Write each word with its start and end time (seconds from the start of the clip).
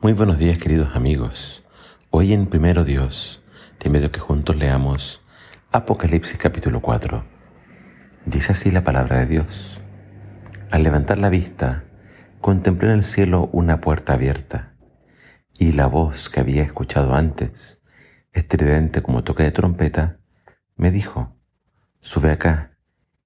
Muy 0.00 0.12
buenos 0.12 0.38
días 0.38 0.58
queridos 0.58 0.94
amigos. 0.94 1.64
Hoy 2.10 2.32
en 2.32 2.46
Primero 2.46 2.84
Dios 2.84 3.42
te 3.78 3.88
invito 3.88 4.06
a 4.06 4.12
que 4.12 4.20
juntos 4.20 4.54
leamos 4.54 5.26
Apocalipsis 5.72 6.38
capítulo 6.38 6.80
4. 6.80 7.24
Dice 8.24 8.52
así 8.52 8.70
la 8.70 8.84
palabra 8.84 9.18
de 9.18 9.26
Dios. 9.26 9.82
Al 10.70 10.84
levantar 10.84 11.18
la 11.18 11.30
vista, 11.30 11.82
contemplé 12.40 12.90
en 12.90 12.98
el 12.98 13.02
cielo 13.02 13.50
una 13.50 13.80
puerta 13.80 14.12
abierta 14.12 14.76
y 15.58 15.72
la 15.72 15.88
voz 15.88 16.28
que 16.28 16.38
había 16.38 16.62
escuchado 16.62 17.16
antes, 17.16 17.80
estridente 18.32 19.02
como 19.02 19.24
toque 19.24 19.42
de 19.42 19.50
trompeta, 19.50 20.20
me 20.76 20.92
dijo, 20.92 21.36
sube 21.98 22.30
acá 22.30 22.78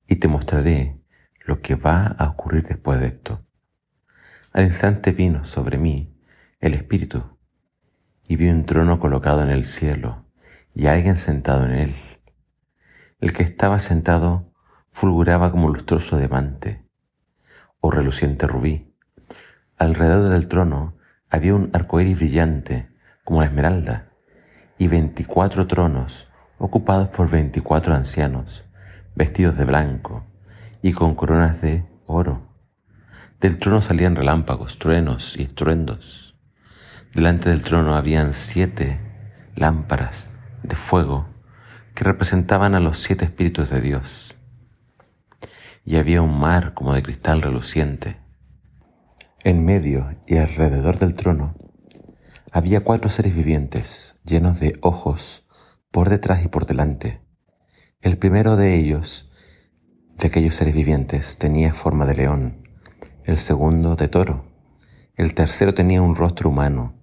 y 0.09 0.16
te 0.16 0.27
mostraré 0.27 0.98
lo 1.45 1.61
que 1.61 1.75
va 1.75 2.07
a 2.07 2.30
ocurrir 2.30 2.62
después 2.66 2.98
de 2.98 3.09
esto. 3.09 3.45
Al 4.54 4.64
instante 4.64 5.12
vino 5.12 5.45
sobre 5.45 5.77
mí 5.77 6.11
el 6.62 6.74
Espíritu, 6.74 7.24
y 8.29 8.36
vi 8.36 8.48
un 8.48 8.66
trono 8.66 9.00
colocado 9.00 9.43
en 9.43 9.50
el 9.50 9.64
cielo 9.64 10.26
y 10.76 10.86
alguien 10.86 11.16
sentado 11.16 11.66
en 11.66 11.72
él. 11.72 11.94
El 13.18 13.32
que 13.32 13.43
estaba 13.43 13.80
sentado 13.80 14.52
fulguraba 14.93 15.50
como 15.50 15.71
lustroso 15.71 16.18
diamante 16.18 16.86
o 17.80 17.90
reluciente 17.90 18.46
rubí. 18.46 18.94
Alrededor 19.76 20.30
del 20.32 20.46
trono 20.46 20.96
había 21.29 21.52
un 21.57 21.68
arcoíris 21.72 22.16
brillante 22.16 22.90
como 23.24 23.40
la 23.40 23.46
esmeralda 23.46 24.13
y 24.79 24.86
veinticuatro 24.86 25.66
tronos 25.66 26.29
ocupados 26.58 27.08
por 27.08 27.29
veinticuatro 27.29 27.93
ancianos 27.93 28.64
vestidos 29.16 29.58
de 29.58 29.64
blanco 29.64 30.26
y 30.80 30.93
con 30.93 31.16
coronas 31.16 31.60
de 31.60 31.85
oro. 32.06 32.55
Del 33.41 33.58
trono 33.58 33.83
salían 33.83 34.14
relámpagos, 34.14 34.78
truenos 34.78 35.36
y 35.36 35.42
estruendos 35.42 36.31
Delante 37.14 37.50
del 37.50 37.61
trono 37.61 37.94
habían 37.94 38.33
siete 38.33 38.98
lámparas 39.55 40.30
de 40.62 40.77
fuego 40.77 41.27
que 41.94 42.05
representaban 42.05 42.74
a 42.74 42.80
los 42.80 43.00
siete 43.00 43.27
espíritus 43.27 43.68
de 43.68 43.82
Dios. 43.82 44.34
Y 45.84 45.96
había 45.96 46.22
un 46.22 46.38
mar 46.38 46.72
como 46.72 46.94
de 46.94 47.02
cristal 47.02 47.42
reluciente. 47.42 48.16
En 49.44 49.62
medio 49.62 50.10
y 50.27 50.38
alrededor 50.38 50.98
del 50.98 51.12
trono 51.12 51.55
había 52.50 52.80
cuatro 52.80 53.10
seres 53.10 53.34
vivientes 53.34 54.18
llenos 54.24 54.58
de 54.58 54.78
ojos 54.80 55.46
por 55.90 56.08
detrás 56.08 56.42
y 56.42 56.48
por 56.48 56.64
delante. 56.64 57.20
El 58.00 58.16
primero 58.16 58.56
de 58.56 58.74
ellos, 58.74 59.30
de 60.16 60.28
aquellos 60.28 60.55
seres 60.55 60.72
vivientes, 60.72 61.36
tenía 61.36 61.74
forma 61.74 62.06
de 62.06 62.14
león, 62.14 62.68
el 63.24 63.36
segundo 63.36 63.96
de 63.96 64.08
toro, 64.08 64.46
el 65.14 65.34
tercero 65.34 65.74
tenía 65.74 66.00
un 66.00 66.16
rostro 66.16 66.48
humano, 66.48 67.02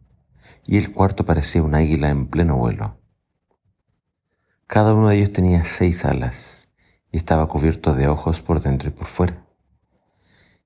y 0.70 0.78
el 0.78 0.94
cuarto 0.94 1.26
parecía 1.26 1.64
un 1.64 1.74
águila 1.74 2.12
en 2.12 2.28
pleno 2.28 2.56
vuelo. 2.56 3.02
Cada 4.68 4.94
uno 4.94 5.10
de 5.10 5.18
ellos 5.18 5.34
tenía 5.34 5.66
seis 5.66 6.06
alas 6.06 6.70
y 7.12 7.18
estaba 7.18 7.48
cubierto 7.48 7.96
de 7.96 8.08
ojos 8.08 8.42
por 8.42 8.62
dentro 8.62 8.90
y 8.90 8.92
por 8.92 9.08
fuera. 9.08 9.48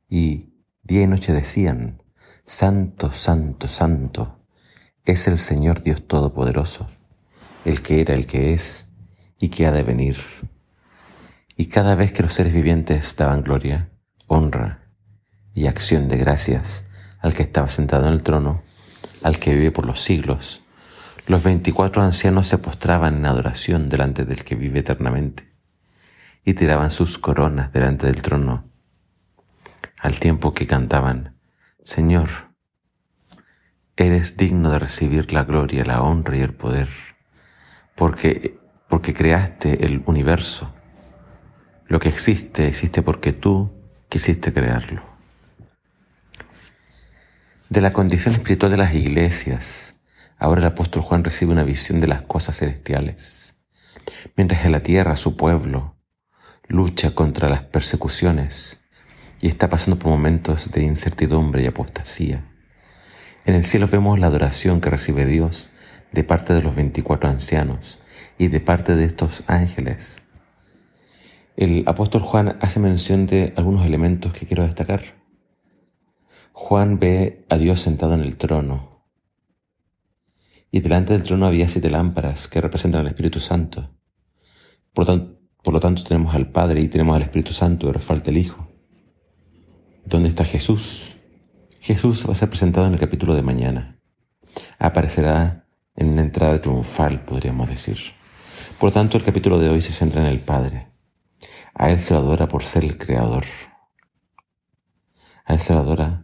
Y 0.09 0.55
día 0.81 1.03
y 1.03 1.07
noche 1.07 1.31
decían, 1.31 2.03
Santo, 2.43 3.13
Santo, 3.13 3.69
Santo, 3.69 4.43
es 5.05 5.25
el 5.29 5.37
Señor 5.37 5.83
Dios 5.83 6.05
Todopoderoso, 6.05 6.85
el 7.63 7.81
que 7.81 8.01
era, 8.01 8.13
el 8.13 8.25
que 8.25 8.53
es 8.53 8.87
y 9.39 9.47
que 9.47 9.67
ha 9.67 9.71
de 9.71 9.83
venir. 9.83 10.17
Y 11.55 11.67
cada 11.67 11.95
vez 11.95 12.11
que 12.11 12.23
los 12.23 12.33
seres 12.33 12.51
vivientes 12.51 13.15
daban 13.15 13.41
gloria, 13.41 13.89
honra 14.27 14.81
y 15.53 15.67
acción 15.67 16.09
de 16.09 16.17
gracias 16.17 16.89
al 17.21 17.33
que 17.33 17.43
estaba 17.43 17.69
sentado 17.69 18.05
en 18.07 18.11
el 18.11 18.23
trono, 18.23 18.63
al 19.23 19.39
que 19.39 19.53
vive 19.53 19.71
por 19.71 19.85
los 19.85 20.01
siglos. 20.01 20.61
Los 21.27 21.43
veinticuatro 21.43 22.01
ancianos 22.01 22.47
se 22.47 22.57
postraban 22.57 23.17
en 23.17 23.25
adoración 23.25 23.89
delante 23.89 24.25
del 24.25 24.43
que 24.43 24.55
vive 24.55 24.79
eternamente 24.79 25.53
y 26.43 26.53
tiraban 26.53 26.91
sus 26.91 27.17
coronas 27.17 27.71
delante 27.71 28.07
del 28.07 28.21
trono, 28.21 28.69
al 30.01 30.19
tiempo 30.19 30.53
que 30.53 30.67
cantaban, 30.67 31.37
Señor, 31.83 32.29
eres 33.95 34.35
digno 34.35 34.71
de 34.71 34.79
recibir 34.79 35.31
la 35.31 35.45
gloria, 35.45 35.85
la 35.85 36.01
honra 36.01 36.35
y 36.35 36.41
el 36.41 36.53
poder, 36.53 36.89
porque, 37.95 38.59
porque 38.89 39.13
creaste 39.13 39.85
el 39.85 40.03
universo. 40.05 40.73
Lo 41.87 42.01
que 42.01 42.09
existe 42.09 42.67
existe 42.67 43.01
porque 43.01 43.31
tú 43.31 43.71
quisiste 44.09 44.51
crearlo 44.51 45.12
de 47.69 47.81
la 47.81 47.93
condición 47.93 48.33
espiritual 48.33 48.71
de 48.71 48.77
las 48.77 48.93
iglesias. 48.93 49.95
Ahora 50.37 50.61
el 50.61 50.67
apóstol 50.67 51.01
Juan 51.01 51.23
recibe 51.23 51.53
una 51.53 51.63
visión 51.63 51.99
de 51.99 52.07
las 52.07 52.21
cosas 52.21 52.57
celestiales. 52.57 53.55
Mientras 54.35 54.65
en 54.65 54.71
la 54.71 54.83
tierra 54.83 55.15
su 55.15 55.37
pueblo 55.37 55.95
lucha 56.67 57.13
contra 57.15 57.49
las 57.49 57.63
persecuciones 57.63 58.79
y 59.41 59.47
está 59.47 59.69
pasando 59.69 59.99
por 59.99 60.11
momentos 60.11 60.71
de 60.71 60.83
incertidumbre 60.83 61.63
y 61.63 61.67
apostasía. 61.67 62.45
En 63.45 63.55
el 63.55 63.63
cielo 63.63 63.87
vemos 63.87 64.19
la 64.19 64.27
adoración 64.27 64.79
que 64.79 64.89
recibe 64.89 65.25
Dios 65.25 65.69
de 66.11 66.23
parte 66.23 66.53
de 66.53 66.61
los 66.61 66.75
24 66.75 67.29
ancianos 67.29 67.99
y 68.37 68.47
de 68.47 68.59
parte 68.59 68.95
de 68.95 69.05
estos 69.05 69.43
ángeles. 69.47 70.17
El 71.55 71.83
apóstol 71.87 72.21
Juan 72.21 72.57
hace 72.61 72.79
mención 72.79 73.25
de 73.25 73.53
algunos 73.55 73.85
elementos 73.85 74.33
que 74.33 74.45
quiero 74.45 74.63
destacar. 74.63 75.22
Juan 76.65 76.97
ve 76.97 77.45
a 77.49 77.57
Dios 77.57 77.81
sentado 77.81 78.13
en 78.13 78.21
el 78.21 78.37
trono. 78.37 78.89
Y 80.71 80.79
delante 80.79 81.11
del 81.11 81.23
trono 81.23 81.45
había 81.45 81.67
siete 81.67 81.89
lámparas 81.89 82.47
que 82.47 82.61
representan 82.61 83.01
al 83.01 83.07
Espíritu 83.07 83.41
Santo. 83.41 83.89
Por, 84.93 85.09
lo 85.09 85.79
tanto 85.81 86.05
tenemos 86.05 86.33
al 86.33 86.51
Padre 86.51 86.79
y 86.79 86.87
tenemos 86.87 87.17
al 87.17 87.23
Espíritu 87.23 87.51
Santo, 87.51 87.87
pero 87.87 87.99
falta 87.99 88.31
el 88.31 88.37
Hijo. 88.37 88.69
¿Dónde 90.05 90.29
está 90.29 90.45
Jesús? 90.45 91.17
Jesús 91.81 92.25
va 92.25 92.31
a 92.31 92.35
ser 92.35 92.47
presentado 92.47 92.87
en 92.87 92.93
el 92.93 92.99
capítulo 92.99 93.35
de 93.35 93.41
mañana. 93.41 93.99
Aparecerá 94.79 95.67
en 95.97 96.07
una 96.07 96.21
entrada 96.21 96.61
triunfal, 96.61 97.25
podríamos 97.25 97.67
decir. 97.67 97.97
Por 98.79 98.87
lo 98.87 98.93
tanto, 98.93 99.17
el 99.17 99.25
capítulo 99.25 99.59
de 99.59 99.67
hoy 99.67 99.81
se 99.81 99.91
centra 99.91 100.21
en 100.21 100.27
el 100.27 100.39
Padre. 100.39 100.87
A 101.73 101.89
Él 101.89 101.99
se 101.99 102.13
lo 102.13 102.21
adora 102.21 102.47
por 102.47 102.63
ser 102.63 102.85
el 102.85 102.97
Creador. 102.97 103.43
A 105.43 105.55
Él 105.55 105.59
se 105.59 105.73
lo 105.73 105.79
adora 105.79 106.23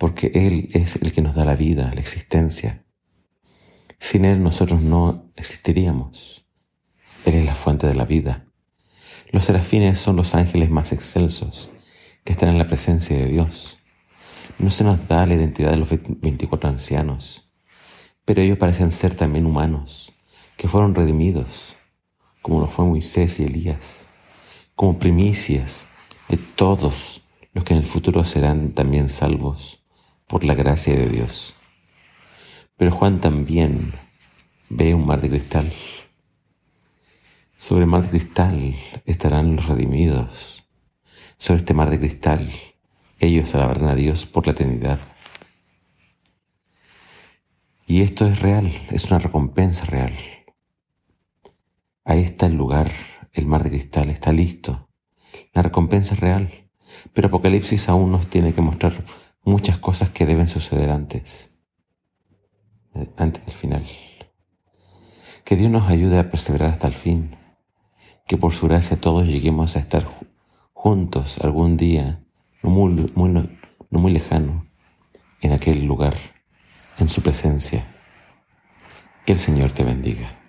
porque 0.00 0.32
Él 0.32 0.70
es 0.72 0.96
el 0.96 1.12
que 1.12 1.20
nos 1.20 1.34
da 1.34 1.44
la 1.44 1.56
vida, 1.56 1.92
la 1.92 2.00
existencia. 2.00 2.86
Sin 3.98 4.24
Él 4.24 4.42
nosotros 4.42 4.80
no 4.80 5.30
existiríamos. 5.36 6.46
Él 7.26 7.34
es 7.34 7.44
la 7.44 7.54
fuente 7.54 7.86
de 7.86 7.92
la 7.92 8.06
vida. 8.06 8.46
Los 9.30 9.44
serafines 9.44 9.98
son 9.98 10.16
los 10.16 10.34
ángeles 10.34 10.70
más 10.70 10.94
excelsos 10.94 11.68
que 12.24 12.32
están 12.32 12.48
en 12.48 12.56
la 12.56 12.66
presencia 12.66 13.14
de 13.14 13.26
Dios. 13.26 13.78
No 14.58 14.70
se 14.70 14.84
nos 14.84 15.06
da 15.06 15.26
la 15.26 15.34
identidad 15.34 15.70
de 15.70 15.76
los 15.76 15.90
24 15.90 16.70
ancianos, 16.70 17.50
pero 18.24 18.40
ellos 18.40 18.56
parecen 18.56 18.92
ser 18.92 19.14
también 19.14 19.44
humanos, 19.44 20.14
que 20.56 20.66
fueron 20.66 20.94
redimidos, 20.94 21.76
como 22.40 22.60
lo 22.60 22.68
fue 22.68 22.86
Moisés 22.86 23.38
y 23.38 23.44
Elías, 23.44 24.06
como 24.74 24.98
primicias 24.98 25.88
de 26.30 26.38
todos 26.38 27.20
los 27.52 27.64
que 27.64 27.74
en 27.74 27.80
el 27.80 27.86
futuro 27.86 28.24
serán 28.24 28.72
también 28.72 29.10
salvos 29.10 29.79
por 30.30 30.44
la 30.44 30.54
gracia 30.54 30.94
de 30.94 31.08
Dios. 31.08 31.56
Pero 32.76 32.92
Juan 32.92 33.20
también 33.20 33.92
ve 34.68 34.94
un 34.94 35.04
mar 35.04 35.20
de 35.20 35.28
cristal. 35.28 35.72
Sobre 37.56 37.82
el 37.82 37.90
mar 37.90 38.02
de 38.04 38.10
cristal 38.10 38.76
estarán 39.06 39.56
los 39.56 39.66
redimidos. 39.66 40.64
Sobre 41.36 41.58
este 41.58 41.74
mar 41.74 41.90
de 41.90 41.98
cristal 41.98 42.52
ellos 43.18 43.54
alabarán 43.56 43.88
a 43.88 43.96
Dios 43.96 44.24
por 44.24 44.46
la 44.46 44.52
eternidad. 44.52 45.00
Y 47.86 48.02
esto 48.02 48.24
es 48.28 48.40
real, 48.40 48.72
es 48.90 49.06
una 49.06 49.18
recompensa 49.18 49.84
real. 49.84 50.14
Ahí 52.04 52.22
está 52.22 52.46
el 52.46 52.54
lugar, 52.54 52.88
el 53.32 53.46
mar 53.46 53.64
de 53.64 53.70
cristal, 53.70 54.10
está 54.10 54.32
listo. 54.32 54.88
La 55.52 55.62
recompensa 55.62 56.14
es 56.14 56.20
real, 56.20 56.70
pero 57.12 57.28
Apocalipsis 57.28 57.88
aún 57.88 58.12
nos 58.12 58.28
tiene 58.28 58.54
que 58.54 58.60
mostrar 58.60 58.92
muchas 59.42 59.78
cosas 59.78 60.10
que 60.10 60.26
deben 60.26 60.48
suceder 60.48 60.90
antes, 60.90 61.58
antes 63.16 63.44
del 63.44 63.54
final. 63.54 63.86
Que 65.44 65.56
Dios 65.56 65.70
nos 65.70 65.88
ayude 65.88 66.18
a 66.18 66.30
perseverar 66.30 66.70
hasta 66.70 66.86
el 66.86 66.94
fin, 66.94 67.36
que 68.26 68.36
por 68.36 68.52
su 68.52 68.68
gracia 68.68 69.00
todos 69.00 69.26
lleguemos 69.26 69.76
a 69.76 69.80
estar 69.80 70.06
juntos 70.72 71.38
algún 71.40 71.76
día, 71.76 72.22
no 72.62 72.70
muy, 72.70 72.94
no 73.14 73.98
muy 73.98 74.12
lejano, 74.12 74.66
en 75.40 75.52
aquel 75.52 75.84
lugar, 75.84 76.16
en 76.98 77.08
su 77.08 77.22
presencia. 77.22 77.86
Que 79.24 79.32
el 79.32 79.38
Señor 79.38 79.72
te 79.72 79.84
bendiga. 79.84 80.39